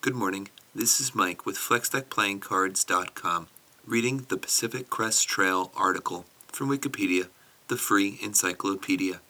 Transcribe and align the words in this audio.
Good 0.00 0.14
morning. 0.14 0.48
This 0.76 1.00
is 1.00 1.12
Mike 1.12 1.44
with 1.44 1.56
FlexDeckPlayingCards.com, 1.56 3.48
reading 3.84 4.26
the 4.28 4.36
Pacific 4.36 4.88
Crest 4.88 5.26
Trail 5.26 5.72
article 5.74 6.24
from 6.46 6.68
Wikipedia, 6.68 7.26
the 7.66 7.76
free 7.76 8.16
encyclopedia. 8.22 9.20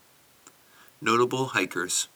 Notable 1.00 1.46
hikers. 1.46 2.08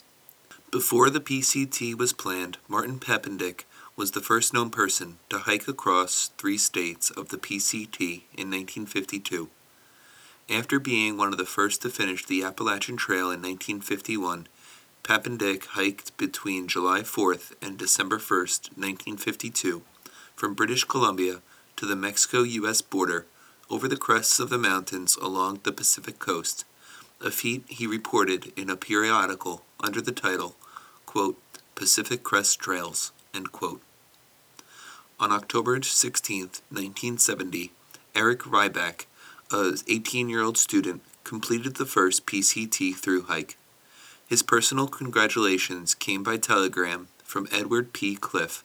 Before 0.70 1.08
the 1.08 1.18
PCT 1.18 1.94
was 1.96 2.12
planned, 2.12 2.58
Martin 2.68 3.00
Papendick 3.00 3.64
was 3.96 4.10
the 4.10 4.20
first 4.20 4.52
known 4.52 4.68
person 4.68 5.18
to 5.30 5.38
hike 5.38 5.66
across 5.66 6.30
three 6.36 6.58
states 6.58 7.10
of 7.10 7.30
the 7.30 7.38
PCT 7.38 8.24
in 8.36 8.50
1952. 8.50 9.48
After 10.50 10.78
being 10.78 11.16
one 11.16 11.32
of 11.32 11.38
the 11.38 11.46
first 11.46 11.80
to 11.82 11.88
finish 11.88 12.26
the 12.26 12.44
Appalachian 12.44 12.98
Trail 12.98 13.30
in 13.30 13.40
1951, 13.40 14.46
Papendick 15.04 15.64
hiked 15.70 16.16
between 16.16 16.68
July 16.68 17.00
4th 17.00 17.54
and 17.60 17.76
December 17.76 18.18
1st, 18.18 18.78
1952, 18.78 19.82
from 20.36 20.54
British 20.54 20.84
Columbia 20.84 21.42
to 21.74 21.86
the 21.86 21.96
Mexico 21.96 22.44
US 22.44 22.82
border 22.82 23.26
over 23.68 23.88
the 23.88 23.96
crests 23.96 24.38
of 24.38 24.48
the 24.48 24.58
mountains 24.58 25.16
along 25.16 25.58
the 25.64 25.72
Pacific 25.72 26.20
coast, 26.20 26.64
a 27.20 27.32
feat 27.32 27.64
he 27.66 27.84
reported 27.84 28.52
in 28.56 28.70
a 28.70 28.76
periodical 28.76 29.64
under 29.80 30.00
the 30.00 30.12
title, 30.12 30.54
quote, 31.04 31.36
Pacific 31.74 32.22
Crest 32.22 32.60
Trails. 32.60 33.10
On 35.18 35.32
October 35.32 35.82
16, 35.82 36.42
1970, 36.70 37.72
Eric 38.14 38.40
Ryback, 38.40 39.06
a 39.50 39.72
18-year-old 39.72 40.56
student, 40.56 41.02
completed 41.24 41.74
the 41.74 41.86
first 41.86 42.24
PCT 42.24 42.94
through 42.94 43.22
hike. 43.22 43.56
His 44.32 44.42
personal 44.42 44.86
congratulations 44.86 45.94
came 45.94 46.22
by 46.22 46.38
telegram 46.38 47.08
from 47.22 47.48
Edward 47.52 47.92
P. 47.92 48.16
Cliff, 48.16 48.64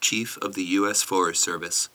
Chief 0.00 0.38
of 0.38 0.54
the 0.54 0.64
U.S. 0.80 1.02
Forest 1.02 1.44
Service. 1.44 1.90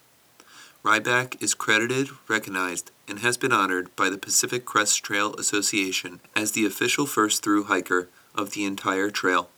Ryback 0.84 1.42
is 1.42 1.52
credited, 1.52 2.10
recognized, 2.28 2.92
and 3.08 3.18
has 3.18 3.36
been 3.36 3.50
honored 3.50 3.88
by 3.96 4.08
the 4.08 4.18
Pacific 4.18 4.64
Crest 4.64 5.02
Trail 5.02 5.34
Association 5.34 6.20
as 6.36 6.52
the 6.52 6.64
official 6.64 7.06
first 7.06 7.42
through 7.42 7.64
hiker 7.64 8.08
of 8.36 8.52
the 8.52 8.64
entire 8.64 9.10
trail. 9.10 9.48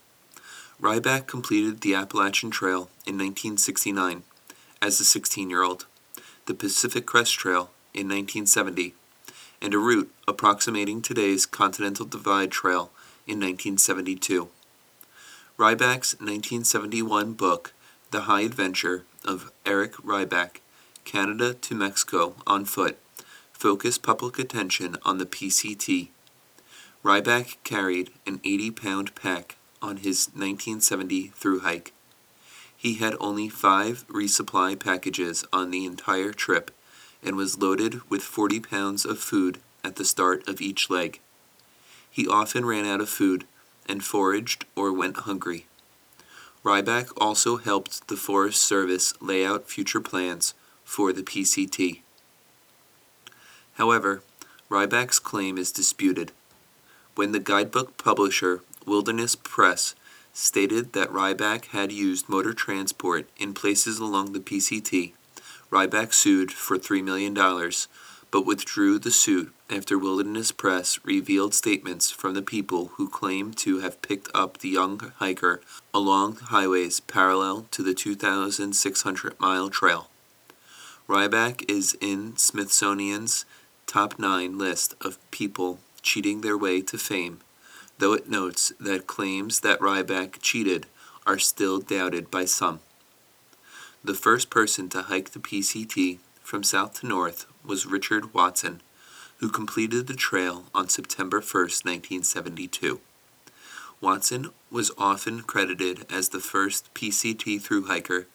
Ryback 0.80 1.26
completed 1.26 1.82
the 1.82 1.94
Appalachian 1.94 2.50
Trail 2.50 2.88
in 3.04 3.18
1969 3.18 4.22
as 4.80 4.98
a 5.00 5.04
16 5.04 5.50
year 5.50 5.62
old, 5.62 5.84
the 6.46 6.54
Pacific 6.54 7.04
Crest 7.04 7.34
Trail 7.34 7.68
in 7.92 8.08
1970, 8.08 8.94
and 9.60 9.74
a 9.74 9.78
route 9.78 10.10
approximating 10.26 11.02
today's 11.02 11.44
Continental 11.44 12.06
Divide 12.06 12.50
Trail 12.50 12.90
in 13.30 13.38
1972. 13.38 14.48
Ryback's 15.56 16.14
1971 16.14 17.34
book, 17.34 17.72
The 18.10 18.22
High 18.22 18.40
Adventure 18.40 19.04
of 19.24 19.52
Eric 19.64 19.92
Ryback, 19.98 20.56
Canada 21.04 21.54
to 21.54 21.74
Mexico 21.76 22.34
on 22.44 22.64
Foot, 22.64 22.98
focused 23.52 24.02
public 24.02 24.38
attention 24.40 24.96
on 25.04 25.18
the 25.18 25.26
PCT. 25.26 26.08
Ryback 27.04 27.56
carried 27.62 28.10
an 28.26 28.40
80 28.42 28.72
pound 28.72 29.14
pack 29.14 29.56
on 29.80 29.98
his 29.98 30.26
1970 30.28 31.28
through 31.28 31.60
hike. 31.60 31.92
He 32.76 32.94
had 32.94 33.14
only 33.20 33.48
five 33.48 34.04
resupply 34.08 34.78
packages 34.78 35.44
on 35.52 35.70
the 35.70 35.84
entire 35.84 36.32
trip 36.32 36.72
and 37.22 37.36
was 37.36 37.58
loaded 37.58 38.10
with 38.10 38.22
40 38.22 38.58
pounds 38.58 39.04
of 39.04 39.20
food 39.20 39.60
at 39.84 39.96
the 39.96 40.04
start 40.04 40.48
of 40.48 40.60
each 40.60 40.90
leg. 40.90 41.20
He 42.10 42.26
often 42.26 42.66
ran 42.66 42.84
out 42.84 43.00
of 43.00 43.08
food 43.08 43.44
and 43.86 44.04
foraged 44.04 44.64
or 44.76 44.92
went 44.92 45.18
hungry. 45.18 45.66
Ryback 46.64 47.10
also 47.16 47.56
helped 47.56 48.08
the 48.08 48.16
Forest 48.16 48.60
Service 48.60 49.14
lay 49.20 49.46
out 49.46 49.68
future 49.68 50.00
plans 50.00 50.54
for 50.84 51.12
the 51.12 51.22
PCT. 51.22 52.00
However, 53.74 54.22
Ryback's 54.68 55.18
claim 55.18 55.56
is 55.56 55.72
disputed. 55.72 56.32
When 57.14 57.32
the 57.32 57.40
guidebook 57.40 57.96
publisher 57.96 58.60
Wilderness 58.86 59.36
Press 59.36 59.94
stated 60.32 60.92
that 60.92 61.12
Ryback 61.12 61.66
had 61.66 61.90
used 61.90 62.28
motor 62.28 62.52
transport 62.52 63.28
in 63.38 63.54
places 63.54 63.98
along 63.98 64.32
the 64.32 64.40
PCT, 64.40 65.12
Ryback 65.70 66.12
sued 66.12 66.52
for 66.52 66.76
$3 66.76 67.02
million, 67.02 67.34
but 68.30 68.46
withdrew 68.46 68.98
the 68.98 69.10
suit 69.10 69.52
after 69.68 69.98
Wilderness 69.98 70.52
Press 70.52 70.98
revealed 71.04 71.54
statements 71.54 72.10
from 72.10 72.34
the 72.34 72.42
people 72.42 72.92
who 72.94 73.08
claimed 73.08 73.56
to 73.58 73.80
have 73.80 74.02
picked 74.02 74.28
up 74.34 74.58
the 74.58 74.68
young 74.68 75.12
hiker 75.16 75.60
along 75.92 76.36
highways 76.36 77.00
parallel 77.00 77.66
to 77.70 77.82
the 77.82 77.94
2,600 77.94 79.40
mile 79.40 79.68
trail. 79.68 80.08
Ryback 81.08 81.68
is 81.68 81.96
in 82.00 82.36
Smithsonian's 82.36 83.44
top 83.86 84.18
nine 84.18 84.56
list 84.58 84.94
of 85.00 85.18
people 85.32 85.80
cheating 86.02 86.40
their 86.40 86.56
way 86.56 86.80
to 86.82 86.96
fame, 86.96 87.40
though 87.98 88.12
it 88.12 88.30
notes 88.30 88.72
that 88.78 89.08
claims 89.08 89.60
that 89.60 89.80
Ryback 89.80 90.40
cheated 90.40 90.86
are 91.26 91.38
still 91.38 91.80
doubted 91.80 92.30
by 92.30 92.44
some. 92.44 92.80
The 94.04 94.14
first 94.14 94.50
person 94.50 94.88
to 94.90 95.02
hike 95.02 95.30
the 95.30 95.40
PCT 95.40 96.18
from 96.50 96.64
south 96.64 96.98
to 96.98 97.06
north 97.06 97.46
was 97.64 97.86
Richard 97.86 98.34
Watson, 98.34 98.80
who 99.36 99.48
completed 99.48 100.08
the 100.08 100.14
trail 100.14 100.64
on 100.74 100.88
September 100.88 101.36
1, 101.36 101.44
1972. 101.44 103.00
Watson 104.00 104.50
was 104.68 104.90
often 104.98 105.42
credited 105.42 106.04
as 106.10 106.30
the 106.30 106.40
first 106.40 106.92
PCT 106.92 107.62
through 107.62 107.86
hiker 107.86 108.26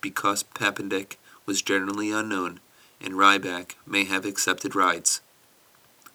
because 0.00 0.44
Papendick 0.44 1.16
was 1.46 1.62
generally 1.62 2.12
unknown 2.12 2.60
and 3.00 3.14
Ryback 3.14 3.72
may 3.84 4.04
have 4.04 4.24
accepted 4.24 4.76
rides. 4.76 5.20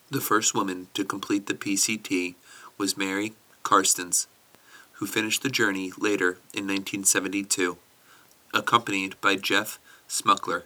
The 0.10 0.22
first 0.22 0.56
woman 0.56 0.88
to 0.94 1.04
complete 1.04 1.48
the 1.48 1.56
PCT 1.56 2.36
was 2.78 2.96
Mary 2.96 3.34
Carstens, 3.64 4.28
who 4.94 5.06
finished 5.06 5.44
the 5.44 5.50
journey 5.50 5.92
later 5.98 6.38
in 6.54 6.64
1972, 6.68 7.78
accompanied 8.54 9.20
by 9.20 9.36
Jeff 9.36 9.78
Smuckler. 10.08 10.64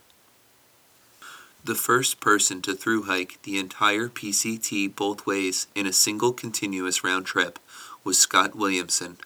The 1.65 1.75
first 1.75 2.19
person 2.19 2.61
to 2.63 2.75
through 2.75 3.03
hike 3.03 3.41
the 3.43 3.57
entire 3.57 4.09
PCT 4.09 4.93
both 4.97 5.25
ways 5.25 5.67
in 5.73 5.87
a 5.87 5.93
single 5.93 6.33
continuous 6.33 7.05
round 7.05 7.25
trip 7.25 7.57
was 8.03 8.19
Scott 8.19 8.53
Williamson, 8.53 9.17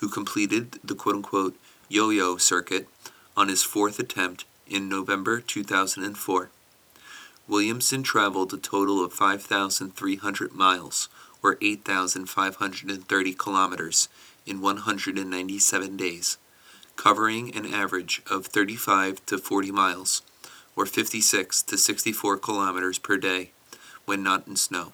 who 0.00 0.10
completed 0.10 0.78
the 0.84 0.94
quote 0.94 1.14
unquote 1.14 1.56
yo 1.88 2.10
yo 2.10 2.36
circuit 2.36 2.88
on 3.34 3.48
his 3.48 3.62
fourth 3.62 3.98
attempt 3.98 4.44
in 4.66 4.86
November 4.90 5.40
2004. 5.40 6.50
Williamson 7.48 8.02
traveled 8.02 8.52
a 8.52 8.58
total 8.58 9.02
of 9.02 9.14
5,300 9.14 10.52
miles, 10.52 11.08
or 11.42 11.56
8,530 11.62 13.32
kilometers, 13.32 14.10
in 14.44 14.60
197 14.60 15.96
days, 15.96 16.36
covering 16.96 17.56
an 17.56 17.64
average 17.72 18.20
of 18.30 18.44
35 18.44 19.24
to 19.24 19.38
40 19.38 19.70
miles, 19.70 20.20
or 20.78 20.86
56 20.86 21.62
to 21.64 21.76
64 21.76 22.38
kilometers 22.38 23.00
per 23.00 23.16
day 23.16 23.50
when 24.04 24.22
not 24.22 24.46
in 24.46 24.54
snow, 24.54 24.92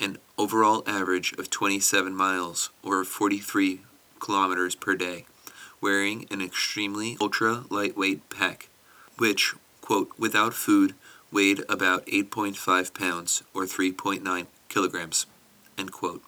an 0.00 0.18
overall 0.36 0.82
average 0.88 1.32
of 1.34 1.48
27 1.48 2.12
miles, 2.12 2.70
or 2.82 3.04
43 3.04 3.80
kilometers 4.18 4.74
per 4.74 4.96
day, 4.96 5.24
wearing 5.80 6.26
an 6.32 6.42
extremely 6.42 7.16
ultra 7.20 7.62
lightweight 7.70 8.28
pack, 8.28 8.68
which, 9.16 9.54
quote, 9.80 10.10
without 10.18 10.52
food, 10.52 10.94
weighed 11.30 11.62
about 11.68 12.04
8.5 12.06 12.92
pounds 12.92 13.44
or 13.54 13.66
3.9 13.66 14.46
kilograms. 14.68 15.26
End 15.78 15.92
quote. 15.92 16.22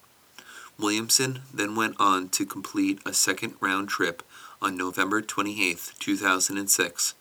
Williamson 0.79 1.41
then 1.53 1.75
went 1.75 1.97
on 1.99 2.29
to 2.29 2.47
complete 2.47 3.01
a 3.05 3.13
second 3.13 3.55
round 3.61 3.89
trip 3.89 4.23
on 4.63 4.77
November 4.77 5.21
28, 5.21 5.93
2006, 5.99 7.15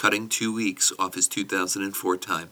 cutting 0.00 0.30
two 0.30 0.50
weeks 0.50 0.94
off 0.98 1.14
his 1.14 1.28
2004 1.28 2.16
time. 2.16 2.48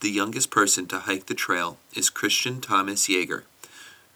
The 0.00 0.10
youngest 0.10 0.50
person 0.50 0.86
to 0.88 0.98
hike 0.98 1.24
the 1.24 1.32
trail 1.32 1.78
is 1.94 2.10
Christian 2.10 2.60
Thomas 2.60 3.08
Yeager, 3.08 3.44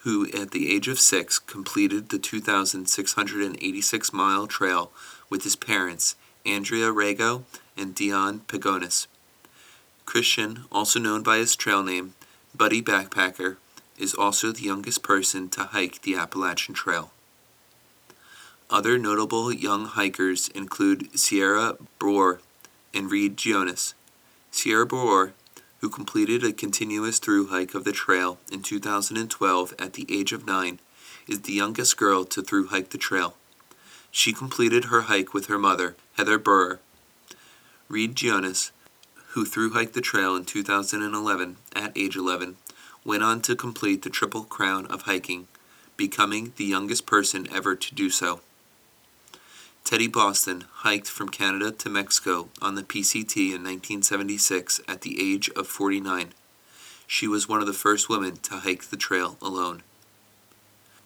who 0.00 0.31
at 0.32 0.50
the 0.50 0.71
age 0.75 0.88
of 0.88 1.00
six 1.00 1.38
completed 1.38 2.11
the 2.11 2.19
2,686 2.19 4.12
mile 4.12 4.47
trail 4.47 4.93
with 5.31 5.43
his 5.44 5.56
parents, 5.56 6.17
Andrea 6.44 6.88
Rago 6.88 7.44
and 7.79 7.94
Dion 7.94 8.41
Pagonis. 8.41 9.06
Christian, 10.05 10.65
also 10.71 11.00
known 11.00 11.23
by 11.23 11.38
his 11.38 11.56
trail 11.56 11.83
name, 11.83 12.12
Buddy 12.55 12.83
Backpacker, 12.83 13.56
is 13.97 14.12
also 14.12 14.53
the 14.53 14.65
youngest 14.65 15.03
person 15.03 15.49
to 15.49 15.65
hike 15.65 16.03
the 16.03 16.15
Appalachian 16.15 16.75
Trail. 16.75 17.11
Other 18.72 18.99
notable 18.99 19.52
young 19.52 19.87
hikers 19.87 20.49
include 20.50 21.19
Sierra 21.19 21.76
Broer 21.99 22.40
and 22.94 23.11
Reed 23.11 23.37
Jonas. 23.37 23.94
Sierra 24.52 24.87
Broer, 24.87 25.32
who 25.81 25.90
completed 25.90 26.44
a 26.44 26.52
continuous 26.52 27.19
through 27.19 27.49
hike 27.49 27.75
of 27.75 27.82
the 27.82 27.90
trail 27.90 28.38
in 28.52 28.62
2012 28.62 29.75
at 29.76 29.94
the 29.94 30.06
age 30.08 30.32
of 30.32 30.46
nine, 30.46 30.78
is 31.26 31.40
the 31.40 31.52
youngest 31.52 31.96
girl 31.96 32.25
to 32.26 32.43
through 32.43 32.69
hike 32.69 32.90
the 32.90 32.99
trail. 32.99 33.34
She 34.12 34.32
completed 34.32 34.84
her 34.84 35.02
hike 35.02 35.34
with 35.34 35.46
her 35.46 35.58
mother, 35.58 35.96
Heather 36.16 36.38
Burr. 36.38 36.78
Reed 37.88 38.14
Jonas, 38.14 38.70
who 39.31 39.44
through 39.44 39.73
hiked 39.73 39.94
the 39.94 40.00
trail 40.00 40.37
in 40.37 40.44
2011 40.44 41.56
at 41.75 41.93
age 41.96 42.14
11, 42.14 42.56
went 43.05 43.25
on 43.25 43.40
to 43.43 43.56
complete 43.56 44.02
the 44.02 44.11
Triple 44.11 44.44
Crown 44.44 44.87
of 44.87 45.02
hiking, 45.02 45.49
becoming 45.96 46.52
the 46.55 46.64
youngest 46.64 47.05
person 47.05 47.49
ever 47.52 47.75
to 47.75 47.94
do 47.96 48.11
so. 48.11 48.40
Teddy 49.85 50.06
Boston 50.06 50.65
hiked 50.71 51.09
from 51.09 51.31
Canada 51.31 51.73
to 51.73 51.88
Mexico 51.88 52.49
on 52.62 52.77
the 52.77 52.82
PCT 52.82 53.37
in 53.37 53.65
1976 53.65 54.81
at 54.87 55.00
the 55.00 55.21
age 55.21 55.50
of 55.56 55.67
49. 55.67 56.32
She 57.06 57.27
was 57.27 57.49
one 57.49 57.61
of 57.61 57.67
the 57.67 57.73
first 57.73 58.09
women 58.09 58.37
to 58.37 58.59
hike 58.59 58.85
the 58.85 58.97
trail 58.97 59.37
alone. 59.43 59.82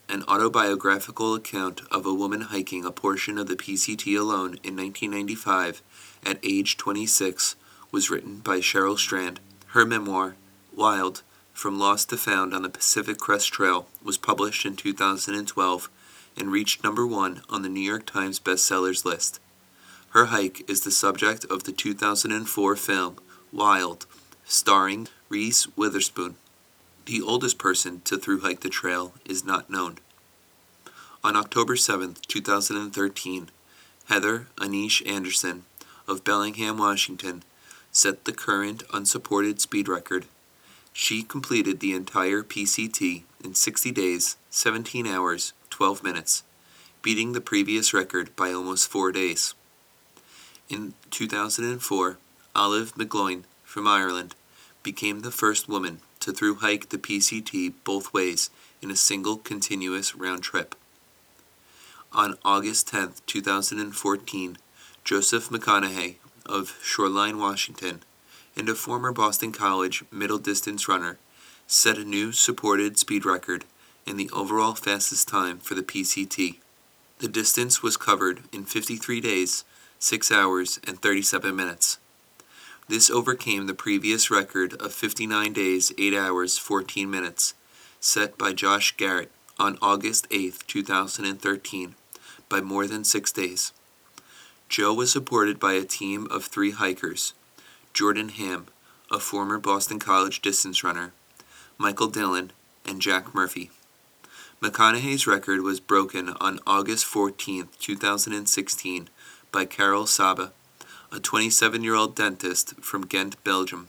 An 0.06 0.22
autobiographical 0.28 1.34
account 1.34 1.80
of 1.90 2.04
a 2.04 2.12
woman 2.12 2.42
hiking 2.42 2.84
a 2.84 2.90
portion 2.90 3.38
of 3.38 3.48
the 3.48 3.56
PCT 3.56 4.18
alone 4.18 4.58
in 4.62 4.76
1995 4.76 5.80
at 6.26 6.38
age 6.42 6.76
26 6.76 7.56
was 7.90 8.10
written 8.10 8.40
by 8.40 8.58
Cheryl 8.58 8.98
Strayed. 8.98 9.40
Her 9.68 9.86
memoir, 9.86 10.36
Wild, 10.76 11.22
From 11.54 11.78
Lost 11.78 12.10
to 12.10 12.18
Found 12.18 12.52
on 12.52 12.62
the 12.62 12.68
Pacific 12.68 13.16
Crest 13.16 13.50
Trail, 13.50 13.86
was 14.02 14.18
published 14.18 14.66
in 14.66 14.76
2012 14.76 15.88
and 16.36 16.50
reached 16.50 16.84
number 16.84 17.06
one 17.06 17.42
on 17.48 17.62
the 17.62 17.68
New 17.68 17.80
York 17.80 18.06
Times 18.06 18.40
bestsellers 18.40 19.04
list. 19.04 19.40
Her 20.10 20.26
hike 20.26 20.68
is 20.68 20.82
the 20.82 20.90
subject 20.90 21.44
of 21.46 21.64
the 21.64 21.72
2004 21.72 22.76
film 22.76 23.16
Wild, 23.52 24.06
starring 24.44 25.08
Reese 25.28 25.66
Witherspoon. 25.76 26.36
The 27.06 27.20
oldest 27.20 27.58
person 27.58 28.00
to 28.04 28.16
through 28.16 28.40
hike 28.40 28.60
the 28.60 28.68
trail 28.68 29.12
is 29.24 29.44
not 29.44 29.70
known. 29.70 29.98
On 31.22 31.36
October 31.36 31.76
7, 31.76 32.16
2013, 32.26 33.48
Heather 34.08 34.46
Anish 34.56 35.06
Anderson 35.08 35.64
of 36.06 36.24
Bellingham, 36.24 36.78
Washington, 36.78 37.42
set 37.90 38.24
the 38.24 38.32
current 38.32 38.82
unsupported 38.92 39.60
speed 39.60 39.88
record. 39.88 40.26
She 40.92 41.22
completed 41.22 41.80
the 41.80 41.94
entire 41.94 42.42
PCT 42.42 43.22
in 43.42 43.54
60 43.54 43.90
days, 43.90 44.36
17 44.50 45.06
hours, 45.06 45.52
12 45.74 46.04
minutes, 46.04 46.44
beating 47.02 47.32
the 47.32 47.40
previous 47.40 47.92
record 47.92 48.36
by 48.36 48.52
almost 48.52 48.88
four 48.88 49.10
days. 49.10 49.54
In 50.68 50.94
2004, 51.10 52.16
Olive 52.54 52.94
McGloin 52.94 53.42
from 53.64 53.88
Ireland 53.88 54.36
became 54.84 55.20
the 55.20 55.32
first 55.32 55.68
woman 55.68 55.98
to 56.20 56.32
through 56.32 56.54
hike 56.56 56.90
the 56.90 56.96
PCT 56.96 57.72
both 57.82 58.14
ways 58.14 58.50
in 58.80 58.92
a 58.92 58.94
single 58.94 59.36
continuous 59.36 60.14
round 60.14 60.44
trip. 60.44 60.76
On 62.12 62.38
August 62.44 62.86
10, 62.86 63.14
2014, 63.26 64.58
Joseph 65.02 65.48
McConaughy 65.48 66.18
of 66.46 66.78
Shoreline, 66.84 67.40
Washington, 67.40 68.04
and 68.56 68.68
a 68.68 68.76
former 68.76 69.10
Boston 69.10 69.50
College 69.50 70.04
middle 70.12 70.38
distance 70.38 70.86
runner, 70.86 71.18
set 71.66 71.98
a 71.98 72.04
new 72.04 72.30
supported 72.30 72.96
speed 72.96 73.24
record 73.24 73.64
and 74.06 74.18
the 74.18 74.30
overall 74.32 74.74
fastest 74.74 75.28
time 75.28 75.58
for 75.58 75.74
the 75.74 75.82
PCT. 75.82 76.56
The 77.18 77.28
distance 77.28 77.82
was 77.82 77.96
covered 77.96 78.42
in 78.52 78.64
53 78.64 79.20
days, 79.20 79.64
6 79.98 80.30
hours, 80.30 80.80
and 80.86 81.00
37 81.00 81.54
minutes. 81.54 81.98
This 82.86 83.10
overcame 83.10 83.66
the 83.66 83.74
previous 83.74 84.30
record 84.30 84.74
of 84.74 84.92
59 84.92 85.52
days, 85.54 85.92
8 85.98 86.14
hours, 86.14 86.58
14 86.58 87.10
minutes, 87.10 87.54
set 87.98 88.36
by 88.36 88.52
Josh 88.52 88.94
Garrett 88.96 89.30
on 89.58 89.78
August 89.80 90.26
8, 90.30 90.58
2013, 90.66 91.94
by 92.48 92.60
more 92.60 92.86
than 92.86 93.04
six 93.04 93.32
days. 93.32 93.72
Joe 94.68 94.92
was 94.92 95.10
supported 95.10 95.58
by 95.58 95.74
a 95.74 95.84
team 95.84 96.26
of 96.30 96.44
three 96.44 96.72
hikers 96.72 97.32
Jordan 97.94 98.30
Ham, 98.30 98.66
a 99.10 99.20
former 99.20 99.58
Boston 99.58 99.98
College 99.98 100.42
distance 100.42 100.82
runner, 100.82 101.12
Michael 101.78 102.08
Dillon, 102.08 102.50
and 102.84 103.00
Jack 103.00 103.34
Murphy. 103.34 103.70
McConaughy's 104.62 105.26
record 105.26 105.60
was 105.60 105.80
broken 105.80 106.30
on 106.40 106.60
August 106.66 107.04
14, 107.04 107.68
2016, 107.78 109.08
by 109.52 109.64
Karel 109.64 110.04
Sabbe 110.04 110.50
a 111.14 111.20
27 111.20 111.84
year 111.84 111.94
old 111.94 112.16
dentist 112.16 112.74
from 112.80 113.06
Ghent, 113.06 113.42
Belgium. 113.44 113.88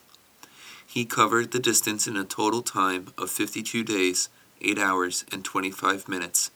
He 0.86 1.06
covered 1.06 1.52
the 1.52 1.60
distance 1.60 2.06
in 2.06 2.16
a 2.16 2.24
total 2.24 2.62
time 2.62 3.08
of 3.18 3.32
52 3.32 3.84
days, 3.84 4.30
8 4.62 4.78
hours, 4.78 5.26
and 5.32 5.44
25 5.44 6.08
minutes, 6.08 6.52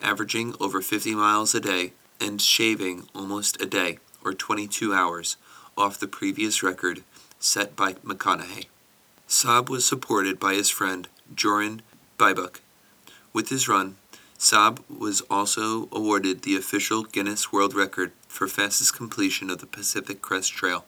averaging 0.00 0.54
over 0.60 0.80
50 0.80 1.16
miles 1.16 1.52
a 1.54 1.60
day 1.60 1.92
and 2.20 2.40
shaving 2.40 3.08
almost 3.12 3.60
a 3.60 3.66
day, 3.66 3.98
or 4.24 4.32
22 4.32 4.94
hours, 4.94 5.36
off 5.76 5.98
the 5.98 6.06
previous 6.06 6.62
record 6.62 7.02
set 7.40 7.74
by 7.74 7.94
McConaughy. 7.94 8.66
Sabbe 9.28 9.68
was 9.68 9.84
supported 9.84 10.38
by 10.38 10.54
his 10.54 10.70
friend 10.70 11.08
Joren 11.34 11.80
Biebuyck. 12.18 12.60
With 13.34 13.48
his 13.48 13.68
run, 13.68 13.96
Sabbe 14.38 14.78
was 14.88 15.20
also 15.22 15.88
awarded 15.90 16.42
the 16.42 16.56
official 16.56 17.02
Guinness 17.02 17.52
World 17.52 17.74
Record 17.74 18.12
for 18.28 18.46
fastest 18.46 18.94
completion 18.94 19.50
of 19.50 19.58
the 19.58 19.66
Pacific 19.66 20.22
Crest 20.22 20.52
Trail. 20.52 20.84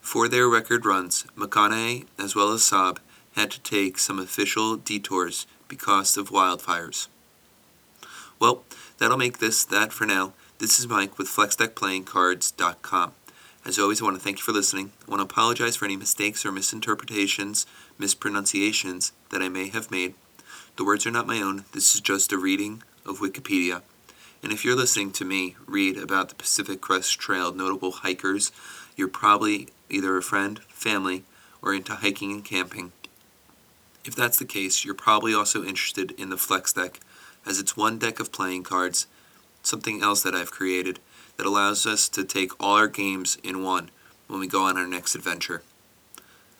For 0.00 0.28
their 0.28 0.48
record 0.48 0.84
runs, 0.84 1.26
McConaughy 1.38 2.06
as 2.18 2.34
well 2.34 2.50
as 2.52 2.62
Sabbe 2.62 2.98
had 3.36 3.52
to 3.52 3.60
take 3.60 3.98
some 3.98 4.18
official 4.18 4.76
detours 4.76 5.46
because 5.68 6.16
of 6.16 6.30
wildfires. 6.30 7.06
Well, 8.40 8.64
that'll 8.98 9.16
make 9.16 9.38
this 9.38 9.64
that 9.64 9.92
for 9.92 10.06
now. 10.06 10.32
This 10.58 10.80
is 10.80 10.88
Mike 10.88 11.18
with 11.18 11.28
FlexDeckPlayingCards.com. 11.28 13.12
As 13.64 13.78
always, 13.78 14.02
I 14.02 14.04
want 14.04 14.16
to 14.16 14.22
thank 14.22 14.38
you 14.38 14.44
for 14.44 14.52
listening. 14.52 14.90
I 15.06 15.10
want 15.10 15.20
to 15.20 15.32
apologize 15.32 15.76
for 15.76 15.84
any 15.84 15.96
mistakes 15.96 16.44
or 16.44 16.50
misinterpretations, 16.50 17.64
mispronunciations 17.96 19.12
that 19.30 19.40
I 19.40 19.48
may 19.48 19.68
have 19.68 19.90
made. 19.90 20.14
The 20.76 20.84
words 20.84 21.06
are 21.06 21.12
not 21.12 21.28
my 21.28 21.40
own. 21.40 21.66
This 21.70 21.94
is 21.94 22.00
just 22.00 22.32
a 22.32 22.38
reading 22.38 22.82
of 23.06 23.20
Wikipedia. 23.20 23.82
And 24.42 24.52
if 24.52 24.64
you're 24.64 24.74
listening 24.74 25.12
to 25.12 25.24
me 25.24 25.54
read 25.66 25.96
about 25.96 26.30
the 26.30 26.34
Pacific 26.34 26.80
Crest 26.80 27.16
Trail 27.20 27.54
notable 27.54 27.92
hikers, 27.92 28.50
you're 28.96 29.06
probably 29.06 29.68
either 29.88 30.16
a 30.16 30.22
friend, 30.22 30.58
family, 30.70 31.22
or 31.62 31.72
into 31.72 31.94
hiking 31.94 32.32
and 32.32 32.44
camping. 32.44 32.90
If 34.04 34.16
that's 34.16 34.36
the 34.36 34.44
case, 34.44 34.84
you're 34.84 34.94
probably 34.94 35.32
also 35.32 35.62
interested 35.62 36.10
in 36.12 36.30
the 36.30 36.36
Flex 36.36 36.72
Deck, 36.72 36.98
as 37.46 37.60
it's 37.60 37.76
one 37.76 37.96
deck 37.96 38.18
of 38.18 38.32
playing 38.32 38.64
cards, 38.64 39.06
something 39.62 40.02
else 40.02 40.24
that 40.24 40.34
I've 40.34 40.50
created, 40.50 40.98
that 41.36 41.46
allows 41.46 41.86
us 41.86 42.08
to 42.08 42.24
take 42.24 42.50
all 42.60 42.74
our 42.76 42.88
games 42.88 43.38
in 43.44 43.62
one 43.62 43.90
when 44.26 44.40
we 44.40 44.48
go 44.48 44.64
on 44.64 44.76
our 44.76 44.88
next 44.88 45.14
adventure. 45.14 45.62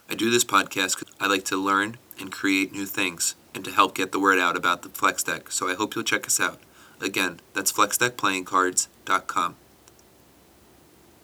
I 0.08 0.14
do 0.14 0.30
this 0.30 0.44
podcast 0.44 1.00
because 1.00 1.12
I 1.18 1.26
like 1.26 1.44
to 1.46 1.56
learn 1.56 1.96
and 2.20 2.30
create 2.30 2.72
new 2.72 2.86
things 2.86 3.34
and 3.54 3.64
to 3.64 3.70
help 3.70 3.94
get 3.94 4.12
the 4.12 4.20
word 4.20 4.38
out 4.38 4.56
about 4.56 4.82
the 4.82 4.88
Flex 4.88 5.22
Deck, 5.22 5.50
so 5.50 5.68
I 5.68 5.74
hope 5.74 5.94
you'll 5.94 6.04
check 6.04 6.26
us 6.26 6.40
out. 6.40 6.60
Again, 7.00 7.40
that's 7.54 7.72
flexdeckplayingcards.com. 7.72 9.56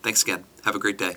Thanks 0.03 0.23
again. 0.23 0.45
Have 0.65 0.75
a 0.75 0.79
great 0.79 0.99
day. 0.99 1.17